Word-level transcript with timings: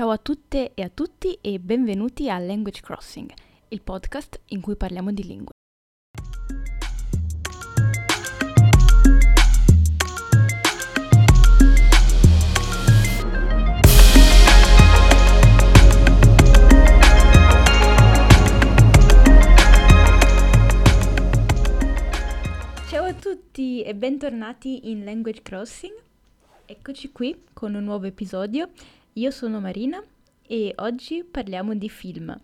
Ciao 0.00 0.08
a 0.08 0.16
tutte 0.16 0.72
e 0.72 0.80
a 0.82 0.88
tutti 0.88 1.36
e 1.42 1.58
benvenuti 1.58 2.30
a 2.30 2.38
Language 2.38 2.80
Crossing, 2.80 3.30
il 3.68 3.82
podcast 3.82 4.40
in 4.46 4.62
cui 4.62 4.74
parliamo 4.74 5.12
di 5.12 5.22
lingue. 5.24 5.52
Ciao 22.88 23.04
a 23.04 23.12
tutti 23.12 23.82
e 23.82 23.94
bentornati 23.94 24.88
in 24.90 25.04
Language 25.04 25.42
Crossing. 25.42 25.92
Eccoci 26.64 27.12
qui 27.12 27.44
con 27.52 27.74
un 27.74 27.84
nuovo 27.84 28.06
episodio. 28.06 28.70
Io 29.14 29.32
sono 29.32 29.58
Marina 29.58 30.00
e 30.46 30.72
oggi 30.76 31.24
parliamo 31.24 31.74
di 31.74 31.88
film. 31.88 32.40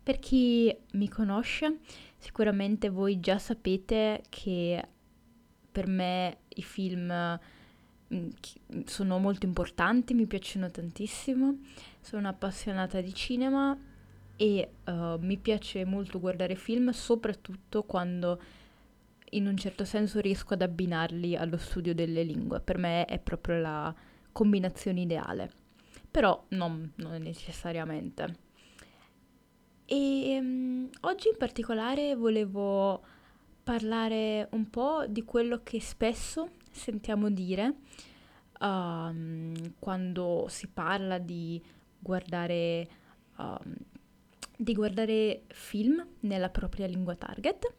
Per 0.00 0.20
chi 0.20 0.74
mi 0.92 1.08
conosce, 1.08 1.78
sicuramente 2.16 2.90
voi 2.90 3.18
già 3.18 3.38
sapete 3.38 4.22
che 4.28 4.86
per 5.72 5.88
me 5.88 6.38
i 6.50 6.62
film 6.62 7.12
mm, 8.14 8.28
sono 8.84 9.18
molto 9.18 9.46
importanti, 9.46 10.14
mi 10.14 10.26
piacciono 10.26 10.70
tantissimo. 10.70 11.58
Sono 12.00 12.28
appassionata 12.28 13.00
di 13.00 13.12
cinema 13.12 13.76
e 14.36 14.70
eh, 14.84 15.16
mi 15.18 15.38
piace 15.38 15.84
molto 15.84 16.20
guardare 16.20 16.54
film, 16.54 16.90
soprattutto 16.90 17.82
quando 17.82 18.40
in 19.30 19.48
un 19.48 19.56
certo 19.56 19.84
senso 19.84 20.20
riesco 20.20 20.54
ad 20.54 20.62
abbinarli 20.62 21.34
allo 21.34 21.56
studio 21.56 21.94
delle 21.96 22.22
lingue. 22.22 22.60
Per 22.60 22.78
me 22.78 23.06
è 23.06 23.18
proprio 23.18 23.58
la 23.58 23.94
combinazione 24.38 25.00
ideale, 25.00 25.50
però 26.08 26.44
non, 26.50 26.92
non 26.94 27.20
necessariamente. 27.20 28.36
E 29.84 30.38
mm, 30.40 30.86
oggi 31.00 31.26
in 31.26 31.36
particolare 31.36 32.14
volevo 32.14 33.02
parlare 33.64 34.46
un 34.52 34.70
po' 34.70 35.06
di 35.08 35.24
quello 35.24 35.62
che 35.64 35.80
spesso 35.80 36.50
sentiamo 36.70 37.30
dire 37.30 37.78
um, 38.60 39.74
quando 39.80 40.46
si 40.48 40.68
parla 40.68 41.18
di 41.18 41.60
guardare, 41.98 42.88
um, 43.38 43.74
di 44.56 44.72
guardare 44.72 45.42
film 45.48 46.06
nella 46.20 46.48
propria 46.48 46.86
lingua 46.86 47.16
target 47.16 47.74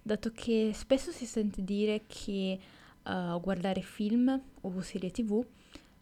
dato 0.00 0.30
che 0.32 0.70
spesso 0.74 1.10
si 1.10 1.26
sente 1.26 1.64
dire 1.64 2.04
che 2.06 2.58
uh, 3.02 3.40
guardare 3.40 3.80
film 3.80 4.40
o 4.60 4.80
serie 4.80 5.10
tv 5.10 5.44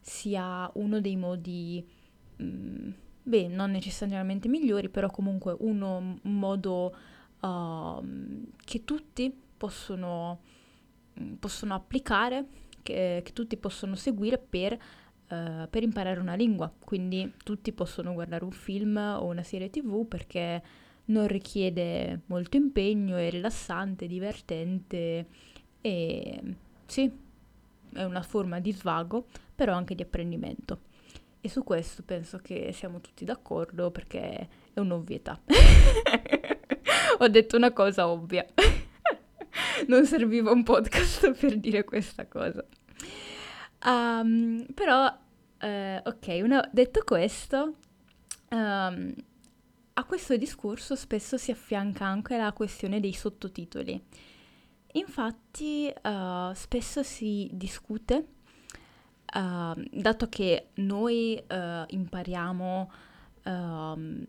sia 0.03 0.71
uno 0.75 1.01
dei 1.01 1.17
modi, 1.17 1.87
mm, 2.43 2.91
beh, 3.23 3.49
non 3.49 3.71
necessariamente 3.71 4.49
migliori, 4.49 4.89
però 4.89 5.09
comunque 5.11 5.57
uno, 5.61 6.19
un 6.23 6.39
modo 6.39 6.95
uh, 7.41 8.05
che 8.65 8.85
tutti 8.85 9.35
possono, 9.57 10.41
mm, 11.21 11.35
possono 11.35 11.75
applicare, 11.75 12.47
che, 12.83 13.23
che, 13.25 13.33
tutti 13.33 13.57
possono 13.57 13.95
seguire 13.95 14.39
per, 14.39 14.73
uh, 14.73 15.69
per 15.71 15.83
imparare 15.83 16.21
una 16.21 16.35
lingua. 16.35 16.71
Quindi 16.85 17.33
tutti 17.45 17.73
possono 17.73 18.13
guardare 18.13 18.45
un 18.45 18.51
film 18.51 18.97
o 18.97 19.27
una 19.27 19.45
serie 19.45 19.71
tv 19.71 20.07
perché 20.07 20.63
non 21.07 21.27
richiede 21.29 22.23
molto 22.27 22.57
impegno, 22.57 23.17
è 23.17 23.31
rilassante, 23.31 24.07
divertente 24.07 25.27
e 25.81 26.43
sì, 26.87 27.11
è 27.93 28.05
una 28.05 28.23
forma 28.23 28.61
di 28.61 28.73
svago, 28.73 29.27
però 29.63 29.77
anche 29.77 29.95
di 29.95 30.03
apprendimento. 30.03 30.81
E 31.41 31.49
su 31.49 31.63
questo 31.63 32.03
penso 32.03 32.39
che 32.39 32.73
siamo 32.73 33.01
tutti 33.01 33.25
d'accordo 33.25 33.93
perché 33.93 34.49
è 34.73 34.81
un'ovvietà. 34.81 35.41
Ho 37.19 37.29
detto 37.29 37.57
una 37.57 37.73
cosa 37.73 38.09
ovvia. 38.09 38.45
non 39.87 40.05
serviva 40.05 40.51
un 40.51 40.65
podcast 40.65 41.31
per 41.39 41.59
dire 41.59 41.85
questa 41.85 42.27
cosa. 42.27 42.65
Um, 43.85 44.67
però, 44.75 45.17
eh, 45.59 46.03
ok, 46.05 46.41
una, 46.43 46.69
detto 46.73 47.03
questo, 47.05 47.75
um, 48.51 49.15
a 49.95 50.05
questo 50.05 50.37
discorso 50.37 50.97
spesso 50.97 51.37
si 51.37 51.53
affianca 51.53 52.05
anche 52.05 52.37
la 52.37 52.53
questione 52.53 52.99
dei 52.99 53.13
sottotitoli. 53.13 54.03
Infatti 54.95 55.93
uh, 56.03 56.53
spesso 56.53 57.05
si 57.05 57.49
discute, 57.53 58.27
uh, 59.35 59.83
dato 59.91 60.29
che 60.29 60.69
noi 60.75 61.43
uh, 61.49 61.85
impariamo 61.87 62.93
ehm, 63.45 64.27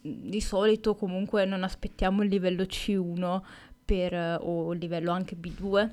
di 0.00 0.40
solito 0.40 0.94
comunque 0.94 1.44
non 1.44 1.62
aspettiamo 1.64 2.22
il 2.22 2.28
livello 2.28 2.62
C1 2.62 3.40
per, 3.84 4.38
o 4.40 4.72
il 4.72 4.78
livello 4.78 5.10
anche 5.12 5.36
B2 5.36 5.90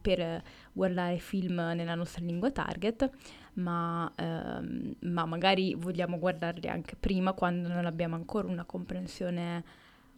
per 0.00 0.42
guardare 0.72 1.18
film 1.18 1.56
nella 1.74 1.96
nostra 1.96 2.24
lingua 2.24 2.52
target, 2.52 3.10
ma, 3.54 4.10
ehm, 4.14 4.94
ma 5.00 5.24
magari 5.24 5.74
vogliamo 5.74 6.18
guardarli 6.18 6.68
anche 6.68 6.94
prima 6.94 7.32
quando 7.32 7.66
non 7.66 7.84
abbiamo 7.84 8.14
ancora 8.14 8.46
una 8.46 8.64
comprensione 8.64 9.64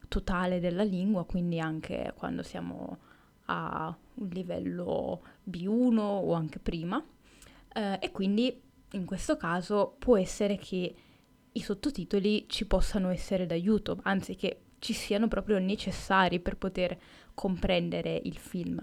totale 0.09 0.61
della 0.61 0.83
lingua, 0.83 1.25
quindi 1.25 1.61
anche 1.61 2.13
quando 2.17 2.43
siamo 2.43 2.99
a 3.47 3.97
un 4.15 4.29
livello 4.29 5.23
B1 5.49 5.99
o 5.99 6.33
anche 6.33 6.59
prima. 6.59 7.03
Eh, 7.75 7.99
e 8.01 8.11
quindi 8.11 8.61
in 8.93 9.05
questo 9.05 9.37
caso 9.37 9.95
può 9.99 10.17
essere 10.17 10.57
che 10.57 10.95
i 11.53 11.61
sottotitoli 11.61 12.47
ci 12.49 12.67
possano 12.67 13.11
essere 13.11 13.47
d'aiuto, 13.47 13.99
anzi 14.03 14.37
che 14.37 14.61
ci 14.79 14.93
siano 14.93 15.29
proprio 15.29 15.59
necessari 15.59 16.41
per 16.41 16.57
poter 16.57 16.99
comprendere 17.35 18.21
il 18.25 18.37
film. 18.37 18.81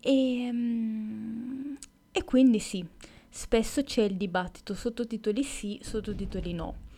E, 0.00 0.44
ehm, 0.44 1.78
e 2.12 2.24
quindi 2.24 2.58
sì, 2.58 2.84
spesso 3.28 3.82
c'è 3.82 4.02
il 4.02 4.16
dibattito 4.16 4.74
sottotitoli 4.74 5.42
sì, 5.42 5.78
sottotitoli 5.82 6.52
no. 6.52 6.88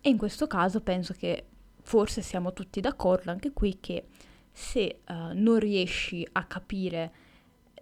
E 0.00 0.08
in 0.08 0.16
questo 0.16 0.46
caso 0.46 0.80
penso 0.80 1.14
che 1.14 1.46
forse 1.82 2.20
siamo 2.20 2.52
tutti 2.52 2.80
d'accordo 2.80 3.30
anche 3.30 3.52
qui 3.52 3.78
che 3.80 4.06
se 4.52 5.00
uh, 5.06 5.32
non 5.34 5.58
riesci 5.58 6.26
a 6.32 6.44
capire 6.46 7.12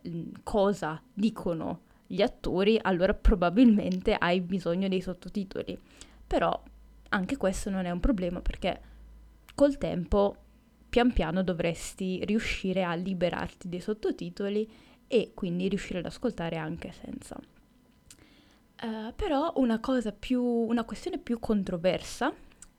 mh, 0.02 0.22
cosa 0.42 1.00
dicono 1.12 1.80
gli 2.06 2.22
attori, 2.22 2.78
allora 2.80 3.14
probabilmente 3.14 4.14
hai 4.14 4.40
bisogno 4.40 4.88
dei 4.88 5.00
sottotitoli. 5.00 5.78
Però 6.26 6.62
anche 7.10 7.36
questo 7.36 7.70
non 7.70 7.84
è 7.84 7.90
un 7.90 8.00
problema 8.00 8.40
perché 8.40 8.80
col 9.54 9.78
tempo 9.78 10.36
pian 10.88 11.12
piano 11.12 11.42
dovresti 11.42 12.24
riuscire 12.24 12.84
a 12.84 12.94
liberarti 12.94 13.68
dei 13.68 13.80
sottotitoli 13.80 14.70
e 15.06 15.32
quindi 15.34 15.68
riuscire 15.68 15.98
ad 15.98 16.06
ascoltare 16.06 16.56
anche 16.56 16.92
senza. 16.92 17.38
Uh, 18.82 19.12
però 19.14 19.52
una 19.56 19.80
più, 20.18 20.42
una 20.42 20.84
questione 20.84 21.18
più 21.18 21.38
controversa, 21.38 22.32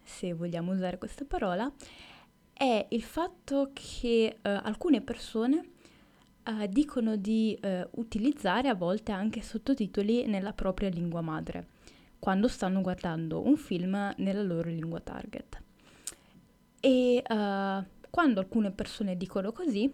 se 0.03 0.33
vogliamo 0.33 0.73
usare 0.73 0.97
questa 0.97 1.25
parola, 1.25 1.71
è 2.53 2.85
il 2.89 3.03
fatto 3.03 3.71
che 3.73 4.35
uh, 4.37 4.39
alcune 4.41 5.01
persone 5.01 5.71
uh, 6.45 6.67
dicono 6.67 7.15
di 7.15 7.57
utilizzare 7.91 8.69
a 8.69 8.75
volte 8.75 9.11
anche 9.11 9.41
sottotitoli 9.41 10.25
nella 10.27 10.53
propria 10.53 10.89
lingua 10.89 11.21
madre, 11.21 11.67
quando 12.19 12.47
stanno 12.47 12.81
guardando 12.81 13.45
un 13.45 13.57
film 13.57 14.13
nella 14.17 14.43
loro 14.43 14.69
lingua 14.69 14.99
target. 14.99 15.61
E 16.79 17.23
quando 18.09 18.39
alcune 18.39 18.71
persone 18.71 19.17
dicono 19.17 19.51
così, 19.51 19.91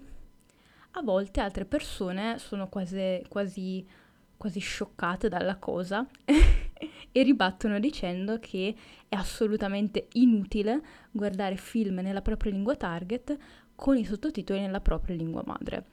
a 0.92 1.02
volte 1.02 1.40
altre 1.40 1.66
persone 1.66 2.38
sono 2.38 2.68
quasi, 2.68 3.24
quasi 3.30 3.86
quasi 4.42 4.60
scioccate 4.60 5.30
dalla 5.30 5.58
cosa 5.58 6.04
e 6.26 7.22
ribattono 7.22 7.80
dicendo 7.80 8.40
che 8.40 8.74
è 9.08 9.16
assolutamente 9.16 10.08
inutile 10.14 10.82
guardare 11.12 11.58
film 11.58 12.00
nella 12.00 12.24
propria 12.24 12.52
lingua 12.52 12.76
target 12.76 13.38
con 13.76 13.98
i 13.98 14.04
sottotitoli 14.04 14.60
nella 14.60 14.82
propria 14.82 15.16
lingua 15.16 15.44
madre. 15.46 15.86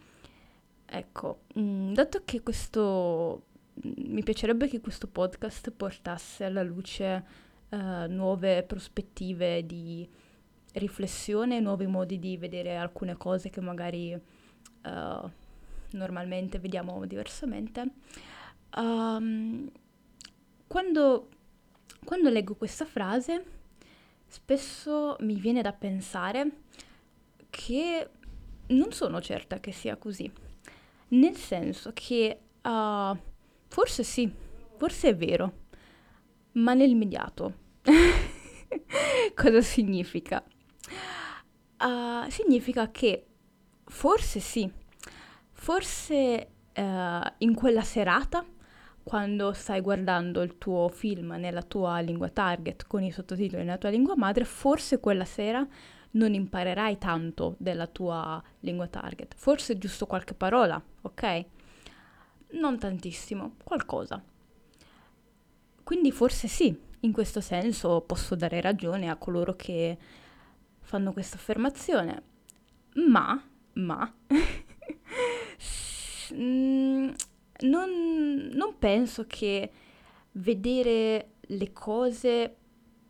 Ecco, 0.91 1.41
mh, 1.55 1.61
mm, 1.61 1.93
dato 1.93 2.23
che 2.25 2.41
questo 2.43 3.43
mm, 3.87 3.93
mi 4.13 4.23
piacerebbe 4.23 4.69
che 4.69 4.81
questo 4.81 5.07
podcast 5.07 5.71
portasse 5.71 6.45
alla 6.45 6.63
luce 6.63 7.25
uh, 7.69 8.07
nuove 8.09 8.63
prospettive 8.63 9.67
di 9.67 10.09
riflessione, 10.73 11.61
nuovi 11.61 11.87
modi 11.87 12.19
di 12.19 12.37
vedere 12.39 12.77
alcune 12.77 13.17
cose 13.17 13.51
che 13.51 13.61
magari 13.61 14.15
uh, 14.15 15.31
normalmente 15.91 16.59
vediamo 16.59 17.05
diversamente. 17.05 17.87
Um, 18.77 19.71
quando, 20.67 21.29
quando 22.05 22.31
leggo 22.31 22.55
questa 22.55 22.87
frase, 22.87 23.45
spesso 24.27 25.17
mi 25.21 25.35
viene 25.35 25.61
da 25.61 25.73
pensare 25.73 26.51
che 27.51 28.09
non 28.69 28.93
sono 28.93 29.21
certa 29.21 29.61
che 29.61 29.73
sia 29.73 29.97
così. 29.97 30.31
Nel 31.11 31.37
senso 31.37 31.93
che 31.95 32.39
uh, 32.63 33.17
forse 33.69 34.03
sì, 34.03 34.31
forse 34.77 35.09
è 35.09 35.17
vero, 35.17 35.53
ma 36.53 36.75
nell'immediato. 36.75 37.67
Cosa 39.35 39.61
significa? 39.63 40.45
Uh, 41.79 42.29
significa 42.29 42.91
che 42.91 43.27
forse 43.87 44.41
sì, 44.41 44.71
forse 45.53 46.49
uh, 46.75 47.33
in 47.39 47.55
quella 47.55 47.83
serata, 47.83 48.45
quando 49.03 49.55
stai 49.55 49.81
guardando 49.81 50.43
il 50.43 50.59
tuo 50.59 50.91
film 50.91 51.35
nella 51.39 51.63
tua 51.63 52.01
lingua 52.01 52.29
target 52.29 52.87
con 52.87 53.03
i 53.03 53.11
sottotitoli 53.11 53.63
nella 53.63 53.79
tua 53.79 53.89
lingua 53.89 54.15
madre, 54.15 54.45
forse 54.45 55.01
quella 55.01 55.25
sera 55.25 55.67
non 56.13 56.35
imparerai 56.35 56.99
tanto 56.99 57.55
della 57.59 57.87
tua 57.87 58.43
lingua 58.61 58.87
target, 58.87 59.35
forse 59.37 59.79
giusto 59.79 60.07
qualche 60.07 60.35
parola, 60.35 60.83
ok? 61.03 61.45
Non 62.53 62.79
tantissimo, 62.79 63.57
qualcosa. 63.63 64.23
Quindi 65.83 66.13
forse 66.13 66.49
sì, 66.49 66.77
in 67.01 67.13
questo 67.13 67.41
senso 67.41 68.01
posso 68.03 68.35
dare 68.35 68.61
ragione 68.61 69.09
a 69.09 69.17
coloro 69.17 69.55
che 69.55 69.97
fanno 70.81 71.13
questa 71.13 71.37
affermazione, 71.37 72.23
ma, 73.07 73.43
ma, 73.75 74.15
mm, 76.35 77.11
non, 77.61 78.49
non 78.53 78.79
penso 78.79 79.25
che 79.27 79.71
vedere 80.33 81.31
le 81.41 81.73
cose 81.73 82.58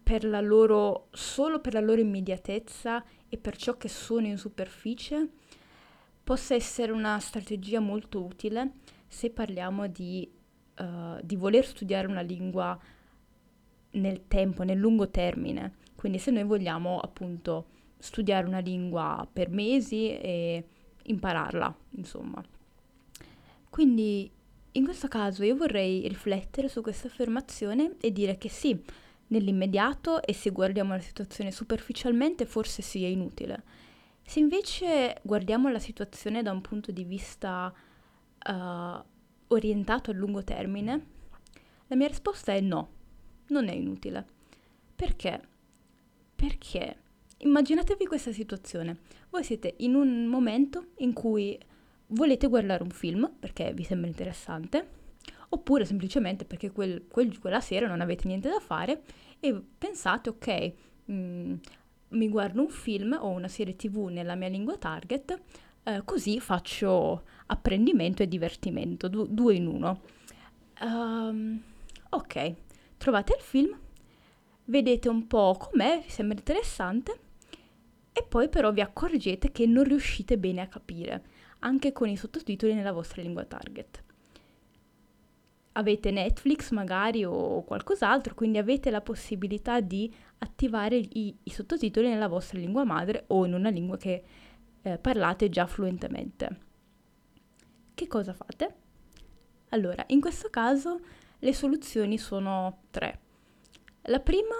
per 0.08 0.24
la 0.24 0.40
loro, 0.40 1.08
solo 1.12 1.60
per 1.60 1.74
la 1.74 1.80
loro 1.80 2.00
immediatezza 2.00 3.04
e 3.28 3.36
per 3.36 3.58
ciò 3.58 3.76
che 3.76 3.90
sono 3.90 4.26
in 4.26 4.38
superficie 4.38 5.28
possa 6.24 6.54
essere 6.54 6.92
una 6.92 7.18
strategia 7.18 7.78
molto 7.78 8.24
utile 8.24 8.70
se 9.06 9.28
parliamo 9.28 9.86
di, 9.86 10.26
uh, 10.78 11.20
di 11.22 11.36
voler 11.36 11.66
studiare 11.66 12.06
una 12.06 12.22
lingua 12.22 12.78
nel 13.90 14.26
tempo, 14.28 14.62
nel 14.62 14.78
lungo 14.78 15.10
termine. 15.10 15.74
Quindi 15.94 16.16
se 16.16 16.30
noi 16.30 16.44
vogliamo 16.44 17.00
appunto 17.00 17.66
studiare 17.98 18.46
una 18.46 18.60
lingua 18.60 19.28
per 19.30 19.50
mesi 19.50 20.08
e 20.16 20.64
impararla, 21.02 21.76
insomma. 21.96 22.42
Quindi 23.68 24.30
in 24.72 24.84
questo 24.84 25.06
caso 25.08 25.44
io 25.44 25.54
vorrei 25.54 26.08
riflettere 26.08 26.68
su 26.68 26.80
questa 26.80 27.08
affermazione 27.08 27.96
e 28.00 28.10
dire 28.10 28.38
che 28.38 28.48
sì, 28.48 28.82
nell'immediato 29.28 30.22
e 30.22 30.32
se 30.32 30.50
guardiamo 30.50 30.94
la 30.94 31.00
situazione 31.00 31.50
superficialmente 31.50 32.46
forse 32.46 32.82
sia 32.82 33.08
inutile. 33.08 33.62
Se 34.22 34.40
invece 34.40 35.20
guardiamo 35.22 35.68
la 35.68 35.78
situazione 35.78 36.42
da 36.42 36.52
un 36.52 36.60
punto 36.60 36.92
di 36.92 37.04
vista 37.04 37.72
uh, 37.72 39.04
orientato 39.48 40.10
a 40.10 40.14
lungo 40.14 40.44
termine, 40.44 41.06
la 41.86 41.96
mia 41.96 42.08
risposta 42.08 42.52
è 42.52 42.60
no 42.60 42.96
non 43.48 43.68
è 43.68 43.72
inutile. 43.72 44.26
Perché? 44.94 45.40
Perché 46.34 46.96
immaginatevi 47.38 48.06
questa 48.06 48.32
situazione. 48.32 48.98
Voi 49.30 49.44
siete 49.44 49.74
in 49.78 49.94
un 49.94 50.26
momento 50.26 50.88
in 50.98 51.12
cui 51.12 51.58
volete 52.08 52.46
guardare 52.46 52.82
un 52.82 52.90
film 52.90 53.30
perché 53.38 53.72
vi 53.72 53.84
sembra 53.84 54.08
interessante, 54.08 54.88
oppure 55.50 55.84
semplicemente 55.84 56.44
perché 56.44 56.70
quel, 56.70 57.06
quel, 57.08 57.38
quella 57.38 57.60
sera 57.60 57.86
non 57.86 58.00
avete 58.00 58.26
niente 58.28 58.48
da 58.48 58.60
fare 58.60 59.02
e 59.40 59.60
pensate, 59.78 60.28
ok, 60.28 60.72
mh, 61.06 61.12
mm, 61.12 61.54
mi 62.10 62.28
guardo 62.28 62.62
un 62.62 62.68
film 62.68 63.16
o 63.20 63.28
una 63.28 63.48
serie 63.48 63.76
tv 63.76 64.06
nella 64.06 64.34
mia 64.34 64.48
lingua 64.48 64.76
target, 64.76 65.40
eh, 65.84 66.02
così 66.04 66.40
faccio 66.40 67.24
apprendimento 67.46 68.22
e 68.22 68.28
divertimento, 68.28 69.08
du- 69.08 69.26
due 69.26 69.54
in 69.54 69.66
uno. 69.66 70.00
Um, 70.80 71.60
ok, 72.10 72.54
trovate 72.96 73.34
il 73.36 73.42
film, 73.42 73.78
vedete 74.64 75.08
un 75.08 75.26
po' 75.26 75.56
com'è, 75.58 76.02
vi 76.04 76.10
sembra 76.10 76.38
interessante 76.38 77.20
e 78.12 78.22
poi 78.22 78.48
però 78.48 78.72
vi 78.72 78.80
accorgete 78.80 79.50
che 79.52 79.66
non 79.66 79.84
riuscite 79.84 80.38
bene 80.38 80.60
a 80.60 80.68
capire, 80.68 81.24
anche 81.60 81.92
con 81.92 82.08
i 82.08 82.16
sottotitoli 82.16 82.74
nella 82.74 82.92
vostra 82.92 83.22
lingua 83.22 83.44
target. 83.44 84.04
Avete 85.78 86.10
Netflix 86.10 86.72
magari 86.72 87.24
o 87.24 87.62
qualcos'altro, 87.62 88.34
quindi 88.34 88.58
avete 88.58 88.90
la 88.90 89.00
possibilità 89.00 89.80
di 89.80 90.12
attivare 90.38 90.96
i, 90.96 91.36
i 91.40 91.50
sottotitoli 91.50 92.08
nella 92.08 92.26
vostra 92.26 92.58
lingua 92.58 92.82
madre 92.82 93.24
o 93.28 93.44
in 93.44 93.54
una 93.54 93.68
lingua 93.68 93.96
che 93.96 94.24
eh, 94.82 94.98
parlate 94.98 95.48
già 95.48 95.66
fluentemente. 95.66 96.58
Che 97.94 98.06
cosa 98.08 98.32
fate? 98.32 98.74
Allora, 99.68 100.02
in 100.08 100.20
questo 100.20 100.50
caso 100.50 101.00
le 101.38 101.54
soluzioni 101.54 102.18
sono 102.18 102.82
tre. 102.90 103.20
La 104.02 104.18
prima 104.18 104.56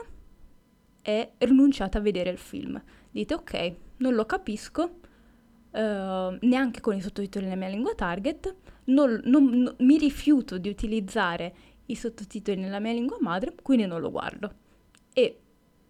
è 1.02 1.32
rinunciate 1.38 1.98
a 1.98 2.00
vedere 2.00 2.30
il 2.30 2.38
film. 2.38 2.80
Dite 3.10 3.34
ok, 3.34 3.74
non 3.96 4.14
lo 4.14 4.24
capisco, 4.24 5.00
Uh, 5.78 6.36
neanche 6.40 6.80
con 6.80 6.96
i 6.96 7.00
sottotitoli 7.00 7.44
nella 7.44 7.56
mia 7.56 7.68
lingua 7.68 7.94
target, 7.94 8.52
non, 8.86 9.20
non, 9.26 9.44
non, 9.44 9.76
mi 9.78 9.96
rifiuto 9.96 10.58
di 10.58 10.68
utilizzare 10.68 11.54
i 11.86 11.94
sottotitoli 11.94 12.60
nella 12.60 12.80
mia 12.80 12.92
lingua 12.92 13.16
madre, 13.20 13.54
quindi 13.62 13.86
non 13.86 14.00
lo 14.00 14.10
guardo. 14.10 14.52
E 15.12 15.38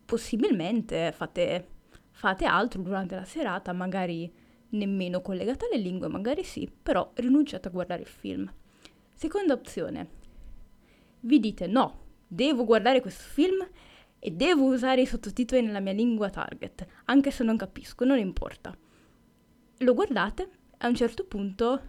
possibilmente 0.05 1.11
fate, 1.13 1.67
fate 2.11 2.45
altro 2.45 2.83
durante 2.83 3.15
la 3.15 3.25
serata, 3.25 3.73
magari 3.73 4.31
nemmeno 4.71 5.23
collegata 5.23 5.65
alle 5.65 5.81
lingue, 5.81 6.09
magari 6.09 6.45
sì, 6.45 6.71
però 6.83 7.11
rinunciate 7.15 7.69
a 7.69 7.71
guardare 7.71 8.03
il 8.03 8.09
film. 8.09 8.53
Seconda 9.15 9.55
opzione, 9.55 10.09
vi 11.21 11.41
dite 11.41 11.67
no, 11.67 12.01
devo 12.27 12.67
guardare 12.67 13.01
questo 13.01 13.25
film 13.25 13.67
e 14.19 14.31
devo 14.33 14.65
usare 14.65 15.01
i 15.01 15.07
sottotitoli 15.07 15.63
nella 15.63 15.81
mia 15.81 15.93
lingua 15.93 16.29
target, 16.29 16.87
anche 17.07 17.31
se 17.31 17.43
non 17.43 17.57
capisco, 17.57 18.05
non 18.05 18.19
importa. 18.19 18.77
Lo 19.79 19.95
guardate, 19.95 20.49
a 20.79 20.89
un 20.89 20.95
certo 20.95 21.25
punto, 21.25 21.81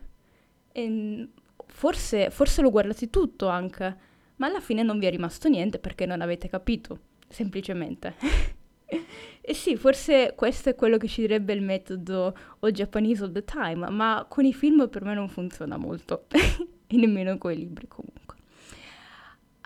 ehm, 0.71 1.27
forse, 1.65 2.29
forse 2.29 2.61
lo 2.61 2.69
guardate 2.69 3.09
tutto 3.09 3.47
anche, 3.47 3.97
ma 4.35 4.47
alla 4.47 4.59
fine 4.59 4.83
non 4.83 4.99
vi 4.99 5.07
è 5.07 5.09
rimasto 5.09 5.47
niente 5.49 5.79
perché 5.79 6.05
non 6.05 6.21
avete 6.21 6.47
capito, 6.47 6.99
semplicemente. 7.27 8.15
e 9.41 9.53
sì, 9.53 9.75
forse 9.75 10.33
questo 10.35 10.69
è 10.69 10.75
quello 10.75 10.97
che 10.97 11.07
ci 11.07 11.21
direbbe 11.21 11.53
il 11.53 11.61
metodo 11.61 12.35
o 12.59 12.71
Japanese 12.71 13.23
all 13.23 13.31
the 13.31 13.43
time, 13.43 13.89
ma 13.89 14.25
con 14.29 14.45
i 14.45 14.53
film 14.53 14.87
per 14.87 15.03
me 15.03 15.15
non 15.15 15.27
funziona 15.27 15.77
molto, 15.77 16.25
e 16.29 16.95
nemmeno 16.95 17.37
con 17.37 17.51
i 17.51 17.57
libri 17.57 17.87
comunque. 17.87 18.37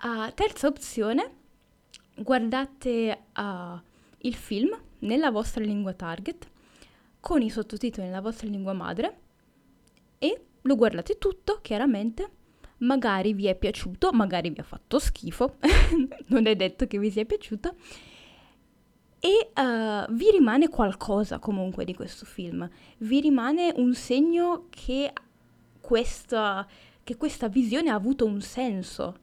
Uh, 0.02 0.32
terza 0.34 0.66
opzione, 0.66 1.30
guardate 2.16 3.24
uh, 3.36 3.80
il 4.18 4.34
film 4.34 4.78
nella 5.00 5.30
vostra 5.30 5.62
lingua 5.62 5.92
target 5.92 6.52
con 7.24 7.40
i 7.40 7.48
sottotitoli 7.48 8.06
nella 8.06 8.20
vostra 8.20 8.46
lingua 8.46 8.74
madre 8.74 9.18
e 10.18 10.44
lo 10.60 10.76
guardate 10.76 11.16
tutto, 11.16 11.60
chiaramente. 11.62 12.30
Magari 12.78 13.32
vi 13.32 13.46
è 13.46 13.54
piaciuto, 13.54 14.12
magari 14.12 14.50
vi 14.50 14.60
ha 14.60 14.62
fatto 14.62 14.98
schifo, 14.98 15.56
non 16.28 16.44
è 16.46 16.54
detto 16.54 16.86
che 16.86 16.98
vi 16.98 17.10
sia 17.10 17.24
piaciuto. 17.24 17.76
E 19.20 19.52
uh, 19.58 20.12
vi 20.12 20.32
rimane 20.32 20.68
qualcosa 20.68 21.38
comunque 21.38 21.86
di 21.86 21.94
questo 21.94 22.26
film, 22.26 22.68
vi 22.98 23.20
rimane 23.22 23.72
un 23.74 23.94
segno 23.94 24.66
che 24.68 25.10
questa, 25.80 26.68
che 27.02 27.16
questa 27.16 27.48
visione 27.48 27.88
ha 27.88 27.94
avuto 27.94 28.26
un 28.26 28.42
senso 28.42 29.16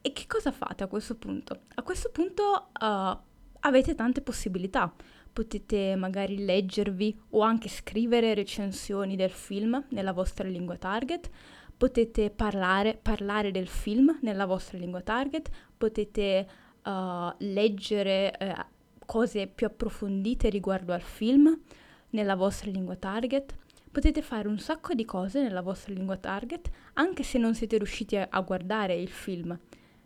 e 0.00 0.12
che 0.12 0.26
cosa 0.26 0.50
fate 0.50 0.82
a 0.82 0.88
questo 0.88 1.14
punto? 1.14 1.60
A 1.76 1.82
questo 1.82 2.10
punto 2.10 2.70
uh, 2.80 3.16
avete 3.60 3.94
tante 3.94 4.20
possibilità. 4.20 4.92
Potete 5.34 5.96
magari 5.96 6.44
leggervi 6.44 7.20
o 7.30 7.40
anche 7.40 7.68
scrivere 7.68 8.34
recensioni 8.34 9.16
del 9.16 9.32
film 9.32 9.84
nella 9.88 10.12
vostra 10.12 10.46
lingua 10.46 10.76
target, 10.76 11.28
potete 11.76 12.30
parlare, 12.30 12.96
parlare 13.00 13.50
del 13.50 13.66
film 13.66 14.16
nella 14.22 14.46
vostra 14.46 14.78
lingua 14.78 15.00
target, 15.00 15.50
potete 15.76 16.48
uh, 16.84 17.34
leggere 17.38 18.32
uh, 18.38 18.64
cose 19.04 19.48
più 19.48 19.66
approfondite 19.66 20.48
riguardo 20.50 20.92
al 20.92 21.02
film 21.02 21.60
nella 22.10 22.36
vostra 22.36 22.70
lingua 22.70 22.94
target. 22.94 23.56
Potete 23.90 24.22
fare 24.22 24.46
un 24.46 24.60
sacco 24.60 24.94
di 24.94 25.04
cose 25.04 25.42
nella 25.42 25.62
vostra 25.62 25.92
lingua 25.92 26.16
target 26.16 26.70
anche 26.92 27.24
se 27.24 27.38
non 27.38 27.56
siete 27.56 27.76
riusciti 27.76 28.16
a, 28.16 28.28
a 28.30 28.40
guardare 28.40 28.94
il 28.94 29.10
film 29.10 29.58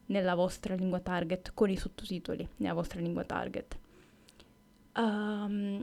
nella 0.06 0.34
vostra 0.34 0.74
lingua 0.74 1.00
target, 1.00 1.52
con 1.52 1.68
i 1.68 1.76
sottotitoli 1.76 2.48
nella 2.56 2.72
vostra 2.72 2.98
lingua 2.98 3.24
target. 3.24 3.78
Um, 4.98 5.82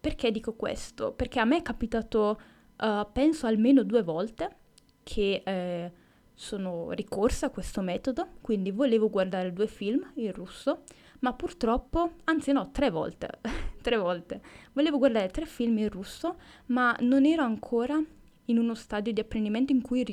perché 0.00 0.30
dico 0.30 0.54
questo? 0.54 1.12
Perché 1.12 1.40
a 1.40 1.44
me 1.44 1.58
è 1.58 1.62
capitato, 1.62 2.40
uh, 2.76 3.06
penso, 3.12 3.46
almeno 3.46 3.82
due 3.82 4.02
volte 4.02 4.56
che 5.02 5.42
eh, 5.44 5.92
sono 6.34 6.90
ricorsa 6.90 7.46
a 7.46 7.50
questo 7.50 7.80
metodo, 7.80 8.28
quindi 8.40 8.72
volevo 8.72 9.08
guardare 9.08 9.52
due 9.52 9.68
film 9.68 10.12
in 10.16 10.32
russo, 10.32 10.82
ma 11.20 11.32
purtroppo, 11.32 12.14
anzi 12.24 12.52
no, 12.52 12.70
tre 12.72 12.90
volte, 12.90 13.38
tre 13.80 13.96
volte, 13.96 14.40
volevo 14.72 14.98
guardare 14.98 15.28
tre 15.28 15.46
film 15.46 15.78
in 15.78 15.88
russo, 15.88 16.38
ma 16.66 16.94
non 17.00 17.24
ero 17.24 17.42
ancora 17.42 18.02
in 18.46 18.58
uno 18.58 18.74
stadio 18.74 19.12
di 19.12 19.20
apprendimento 19.20 19.72
in 19.72 19.80
cui, 19.80 20.04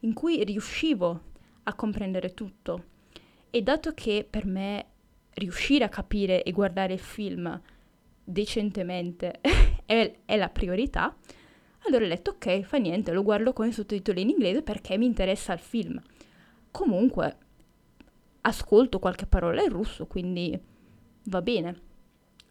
in 0.00 0.12
cui 0.12 0.42
riuscivo 0.44 1.20
a 1.62 1.74
comprendere 1.74 2.34
tutto. 2.34 2.84
E 3.48 3.62
dato 3.62 3.92
che 3.92 4.26
per 4.28 4.46
me 4.46 4.91
riuscire 5.34 5.84
a 5.84 5.88
capire 5.88 6.42
e 6.42 6.52
guardare 6.52 6.94
il 6.94 6.98
film 6.98 7.60
decentemente 8.24 9.40
è, 9.84 10.18
è, 10.24 10.36
la 10.36 10.48
priorità, 10.48 11.14
allora 11.86 12.04
ho 12.04 12.08
detto 12.08 12.32
ok, 12.32 12.62
fa 12.62 12.76
niente, 12.78 13.12
lo 13.12 13.22
guardo 13.22 13.52
con 13.52 13.66
i 13.66 13.72
sottotitoli 13.72 14.22
in 14.22 14.30
inglese 14.30 14.62
perché 14.62 14.96
mi 14.96 15.06
interessa 15.06 15.52
il 15.52 15.58
film. 15.58 16.00
Comunque, 16.70 17.36
ascolto 18.42 18.98
qualche 18.98 19.26
parola 19.26 19.62
in 19.62 19.68
russo, 19.68 20.06
quindi 20.06 20.58
va 21.24 21.42
bene. 21.42 21.80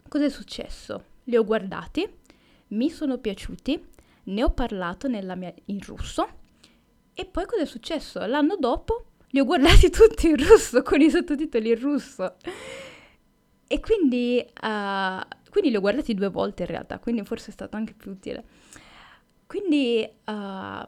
Cos'è 0.08 0.28
successo? 0.28 1.04
Li 1.24 1.36
ho 1.36 1.44
guardati, 1.44 2.06
mi 2.68 2.90
sono 2.90 3.18
piaciuti, 3.18 3.82
ne 4.24 4.44
ho 4.44 4.50
parlato 4.50 5.08
mia, 5.08 5.52
in 5.66 5.80
russo 5.80 6.40
e 7.14 7.26
poi 7.26 7.46
cos'è 7.46 7.64
successo? 7.64 8.24
L'anno 8.24 8.56
dopo 8.56 9.11
li 9.32 9.40
ho 9.40 9.44
guardati 9.44 9.88
tutti 9.90 10.28
in 10.28 10.36
russo, 10.36 10.82
con 10.82 11.00
i 11.00 11.10
sottotitoli 11.10 11.70
in 11.70 11.80
russo. 11.80 12.36
E 13.66 13.80
quindi, 13.80 14.44
uh, 14.44 15.20
quindi 15.50 15.70
li 15.70 15.76
ho 15.76 15.80
guardati 15.80 16.14
due 16.14 16.28
volte 16.28 16.62
in 16.62 16.68
realtà, 16.68 16.98
quindi 16.98 17.24
forse 17.24 17.48
è 17.48 17.52
stato 17.52 17.76
anche 17.76 17.94
più 17.94 18.10
utile. 18.10 18.44
Quindi 19.46 20.06
uh, 20.26 20.86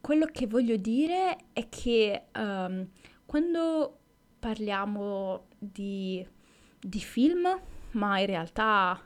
quello 0.00 0.26
che 0.26 0.46
voglio 0.46 0.76
dire 0.76 1.36
è 1.52 1.68
che 1.68 2.24
um, 2.36 2.86
quando 3.26 3.98
parliamo 4.38 5.46
di, 5.58 6.26
di, 6.78 7.00
film, 7.00 7.58
ma 7.92 8.18
in 8.20 8.26
realtà, 8.26 9.00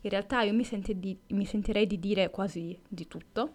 in 0.00 0.10
realtà 0.10 0.42
io 0.42 0.52
mi, 0.52 0.66
di, 0.94 1.18
mi, 1.28 1.44
sentirei 1.44 1.86
di 1.86 1.98
dire 1.98 2.30
quasi 2.30 2.76
di 2.88 3.06
tutto, 3.06 3.54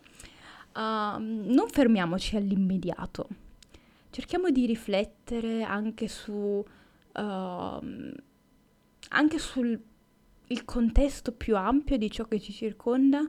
uh, 0.76 1.18
non 1.18 1.68
fermiamoci 1.70 2.38
all'immediato 2.38 3.28
cerchiamo 4.12 4.52
di 4.52 4.66
riflettere 4.66 5.64
anche 5.64 6.08
su 6.08 6.34
uh, 6.34 6.64
anche 9.14 9.40
sul 9.40 9.82
contesto 10.66 11.32
più 11.32 11.56
ampio 11.56 11.98
di 11.98 12.12
ciò 12.12 12.26
che 12.26 12.40
ci 12.40 12.52
circonda 12.52 13.28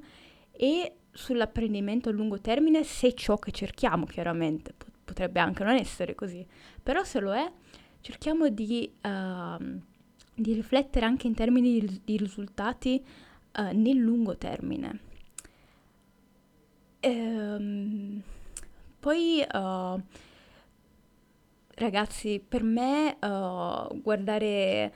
e 0.51 0.97
sull'apprendimento 1.11 2.09
a 2.09 2.13
lungo 2.13 2.41
termine 2.41 2.85
se 2.85 3.15
ciò 3.15 3.39
che 3.39 3.53
cerchiamo 3.53 4.07
chiaramente. 4.07 4.75
Potrebbe 5.05 5.41
anche 5.41 5.65
non 5.65 5.75
essere 5.75 6.15
così. 6.15 6.47
Però 6.83 7.03
se 7.05 7.21
lo 7.21 7.33
è 7.33 7.51
cerchiamo 8.01 8.49
di, 8.49 8.93
uh, 9.03 9.81
di 10.35 10.53
riflettere 10.53 11.07
anche 11.07 11.27
in 11.27 11.35
termini 11.35 11.81
di, 11.81 12.01
di 12.05 12.17
risultati 12.17 13.03
uh, 13.59 13.77
nel 13.77 13.97
lungo 13.97 14.37
termine. 14.37 15.11
Ehm, 17.01 18.23
poi 19.01 19.45
uh, 19.53 20.01
Ragazzi, 21.75 22.45
per 22.47 22.63
me 22.63 23.17
uh, 23.21 24.01
guardare... 24.01 24.93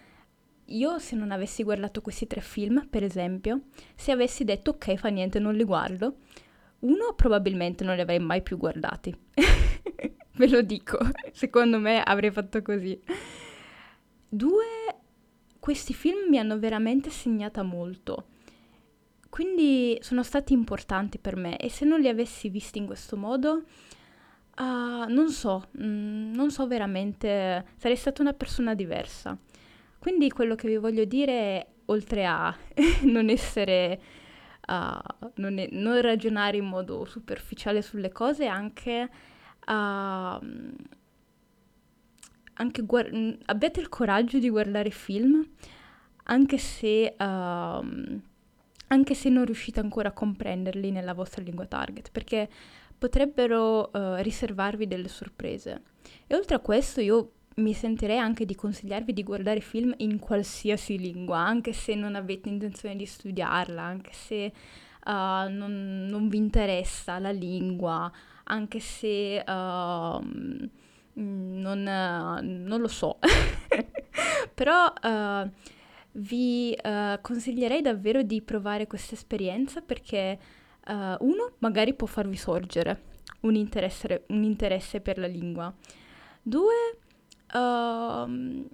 Io 0.71 0.99
se 0.99 1.15
non 1.15 1.31
avessi 1.31 1.63
guardato 1.63 2.01
questi 2.01 2.27
tre 2.27 2.41
film, 2.41 2.89
per 2.89 3.05
esempio, 3.05 3.67
se 3.95 4.11
avessi 4.11 4.43
detto 4.43 4.71
ok, 4.71 4.97
fa 4.97 5.09
niente, 5.09 5.39
non 5.39 5.55
li 5.55 5.63
guardo, 5.63 6.17
uno 6.81 7.15
probabilmente 7.15 7.85
non 7.85 7.95
li 7.95 8.01
avrei 8.01 8.19
mai 8.19 8.43
più 8.43 8.57
guardati. 8.57 9.17
Ve 10.37 10.49
lo 10.49 10.63
dico, 10.63 10.99
secondo 11.31 11.79
me 11.79 12.03
avrei 12.03 12.33
fatto 12.33 12.63
così. 12.63 13.01
Due, 14.29 14.65
questi 15.61 15.95
film 15.95 16.29
mi 16.29 16.39
hanno 16.39 16.59
veramente 16.59 17.11
segnata 17.11 17.63
molto. 17.63 18.27
Quindi 19.31 19.99
sono 20.01 20.23
stati 20.23 20.53
importanti 20.53 21.19
per 21.19 21.37
me 21.37 21.59
e 21.59 21.69
se 21.71 21.85
non 21.85 22.01
li 22.01 22.09
avessi 22.09 22.49
visti 22.49 22.79
in 22.79 22.87
questo 22.87 23.17
modo 23.17 23.65
Uh, 24.59 25.05
non 25.13 25.29
so, 25.29 25.69
mm, 25.79 26.33
non 26.33 26.51
so 26.51 26.67
veramente, 26.67 27.67
sarei 27.77 27.97
stata 27.97 28.23
una 28.23 28.33
persona 28.33 28.75
diversa. 28.75 29.37
Quindi 29.99 30.31
quello 30.31 30.55
che 30.55 30.69
vi 30.69 30.77
voglio 30.79 31.05
dire 31.05 31.33
è, 31.33 31.67
oltre 31.87 32.25
a 32.25 32.57
non 33.05 33.29
essere, 33.29 34.01
uh, 34.67 35.31
non, 35.35 35.59
è, 35.59 35.69
non, 35.73 36.01
ragionare 36.01 36.57
in 36.57 36.65
modo 36.65 37.05
superficiale 37.05 37.83
sulle 37.83 38.11
cose, 38.11 38.47
anche, 38.47 39.11
uh, 39.67 40.41
anche 42.55 42.83
guard- 42.83 43.39
abbiate 43.45 43.81
il 43.81 43.91
coraggio 43.91 44.39
di 44.39 44.49
guardare 44.49 44.89
film, 44.89 45.47
anche 46.29 46.57
se, 46.57 47.15
anche 47.19 49.15
se 49.15 49.29
non 49.29 49.45
riuscite 49.45 49.81
ancora 49.81 50.09
a 50.09 50.13
comprenderli 50.13 50.91
nella 50.91 51.13
vostra 51.13 51.43
lingua 51.43 51.67
target, 51.67 52.11
perché 52.11 52.49
potrebbero 52.99 53.91
uh, 53.93 54.15
riservarvi 54.17 54.87
delle 54.87 55.09
sorprese. 55.09 55.83
E 56.27 56.35
oltre 56.35 56.57
a 56.57 56.61
questo 56.61 57.01
io 57.01 57.33
mi 57.57 57.73
sentirei 57.73 58.19
anche 58.19 58.45
di 58.45 58.55
consigliarvi 58.55 59.13
di 59.13 59.23
guardare 59.23 59.61
film 59.61 59.95
in 59.99 60.19
qualsiasi 60.19 60.99
lingua, 60.99 61.39
anche 61.39 61.73
se 61.73 61.95
non 61.95 62.15
avete 62.15 62.49
intenzione 62.49 62.97
di 62.97 63.07
studiarla, 63.07 63.83
anche 63.83 64.13
se 64.13 64.53
uh, 65.05 65.51
non, 65.51 66.07
non, 66.09 66.29
vi 66.29 66.37
interessa 66.37 67.19
la 67.19 67.31
lingua, 67.31 68.11
anche 68.45 68.81
se 68.81 69.43
uh, 69.47 69.51
non, 71.13 71.83
non, 71.83 72.81
lo 72.81 72.89
so. 72.89 73.19
Però 74.55 74.93
uh, 75.03 75.51
vi 76.13 76.77
consiglierei 77.21 77.83
davvero 77.83 78.23
di 78.23 78.41
provare 78.43 78.87
questa 78.87 79.15
esperienza 79.15 79.81
perché 79.81 80.39
Uh, 80.89 81.17
uno, 81.21 81.55
magari 81.59 81.95
può 81.95 82.07
farvi 82.07 82.37
sorgere 82.37 83.15
un 83.41 83.55
interesse, 83.57 84.25
un 84.29 84.45
interesse 84.45 85.01
per 85.01 85.19
la 85.19 85.27
lingua. 85.27 85.75
Due, 86.43 86.75
uh, 87.53 88.69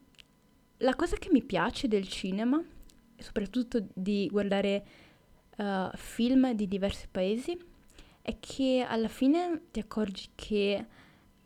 la 0.77 0.95
cosa 0.95 1.17
che 1.17 1.31
mi 1.31 1.43
piace 1.43 1.89
del 1.89 2.07
cinema, 2.07 2.63
soprattutto 3.17 3.87
di 3.95 4.29
guardare 4.31 4.85
uh, 5.57 5.89
film 5.95 6.53
di 6.53 6.69
diversi 6.69 7.09
paesi, 7.11 7.59
è 8.21 8.37
che 8.39 8.85
alla 8.87 9.09
fine 9.09 9.63
ti 9.71 9.81
accorgi 9.81 10.29
che, 10.35 10.87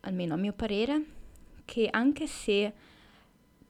almeno 0.01 0.35
a 0.35 0.37
mio 0.37 0.53
parere, 0.53 1.05
che 1.65 1.89
anche 1.91 2.27
se 2.27 2.73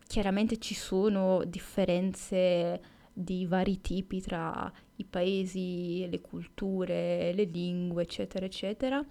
chiaramente 0.07 0.59
ci 0.59 0.75
sono 0.75 1.45
differenze 1.45 2.81
di 3.13 3.47
vari 3.47 3.81
tipi 3.81 4.21
tra 4.21 4.73
i 4.97 5.05
paesi, 5.05 6.07
le 6.09 6.21
culture, 6.21 7.33
le 7.33 7.45
lingue, 7.45 8.03
eccetera, 8.03 8.47
eccetera, 8.47 9.05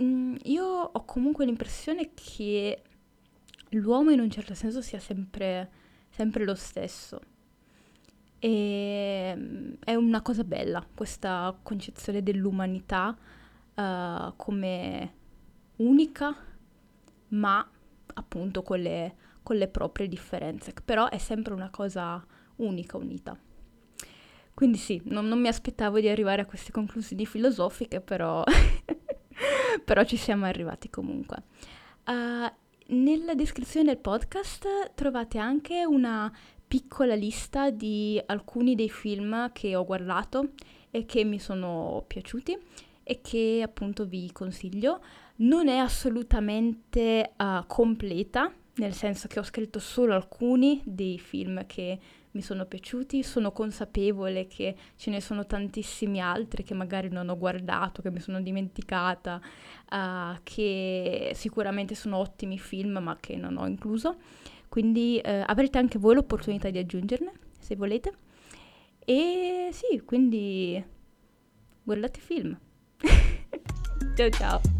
mm, 0.00 0.36
io 0.44 0.64
ho 0.64 1.04
comunque 1.04 1.44
l'impressione 1.44 2.10
che 2.14 2.82
l'uomo 3.70 4.10
in 4.10 4.20
un 4.20 4.30
certo 4.30 4.54
senso 4.54 4.80
sia 4.80 4.98
sempre, 4.98 5.70
sempre 6.10 6.44
lo 6.44 6.54
stesso. 6.54 7.20
E 8.38 9.32
mm, 9.36 9.72
è 9.84 9.94
una 9.94 10.22
cosa 10.22 10.44
bella 10.44 10.86
questa 10.94 11.56
concezione 11.62 12.22
dell'umanità 12.22 13.16
uh, 13.74 14.32
come 14.36 15.14
unica, 15.76 16.34
ma 17.28 17.68
appunto 18.14 18.62
con 18.62 18.80
le, 18.80 19.14
con 19.42 19.56
le 19.56 19.68
proprie 19.68 20.08
differenze. 20.08 20.72
Però 20.84 21.08
è 21.08 21.18
sempre 21.18 21.54
una 21.54 21.70
cosa 21.70 22.24
unica, 22.56 22.96
unita. 22.96 23.38
Quindi 24.60 24.76
sì, 24.76 25.00
non, 25.04 25.26
non 25.26 25.40
mi 25.40 25.48
aspettavo 25.48 26.00
di 26.00 26.08
arrivare 26.10 26.42
a 26.42 26.44
queste 26.44 26.70
conclusioni 26.70 27.24
filosofiche, 27.24 28.02
però, 28.02 28.44
però 29.86 30.04
ci 30.04 30.18
siamo 30.18 30.44
arrivati 30.44 30.90
comunque. 30.90 31.44
Uh, 32.04 32.52
nella 32.94 33.34
descrizione 33.34 33.86
del 33.86 33.96
podcast 33.96 34.92
trovate 34.94 35.38
anche 35.38 35.86
una 35.86 36.30
piccola 36.68 37.14
lista 37.14 37.70
di 37.70 38.22
alcuni 38.26 38.74
dei 38.74 38.90
film 38.90 39.50
che 39.52 39.74
ho 39.74 39.86
guardato 39.86 40.50
e 40.90 41.06
che 41.06 41.24
mi 41.24 41.38
sono 41.38 42.04
piaciuti 42.06 42.54
e 43.02 43.20
che 43.22 43.62
appunto 43.64 44.04
vi 44.04 44.30
consiglio. 44.30 45.02
Non 45.36 45.68
è 45.68 45.78
assolutamente 45.78 47.32
uh, 47.38 47.64
completa, 47.66 48.52
nel 48.74 48.92
senso 48.92 49.26
che 49.26 49.38
ho 49.38 49.42
scritto 49.42 49.78
solo 49.78 50.14
alcuni 50.14 50.82
dei 50.84 51.18
film 51.18 51.64
che 51.64 51.98
mi 52.32 52.42
sono 52.42 52.64
piaciuti, 52.66 53.22
sono 53.22 53.52
consapevole 53.52 54.46
che 54.46 54.76
ce 54.96 55.10
ne 55.10 55.20
sono 55.20 55.46
tantissimi 55.46 56.20
altri 56.20 56.62
che 56.62 56.74
magari 56.74 57.08
non 57.08 57.28
ho 57.28 57.36
guardato, 57.36 58.02
che 58.02 58.10
mi 58.10 58.20
sono 58.20 58.40
dimenticata, 58.40 59.40
uh, 59.90 60.38
che 60.42 61.32
sicuramente 61.34 61.94
sono 61.94 62.18
ottimi 62.18 62.58
film 62.58 62.98
ma 62.98 63.16
che 63.18 63.36
non 63.36 63.56
ho 63.56 63.66
incluso. 63.66 64.16
Quindi 64.68 65.20
uh, 65.24 65.42
avrete 65.46 65.78
anche 65.78 65.98
voi 65.98 66.14
l'opportunità 66.14 66.70
di 66.70 66.78
aggiungerne 66.78 67.32
se 67.58 67.74
volete. 67.74 68.12
E 69.04 69.70
sì, 69.72 70.00
quindi 70.04 70.82
guardate 71.82 72.20
film. 72.20 72.56
ciao 74.16 74.30
ciao. 74.30 74.79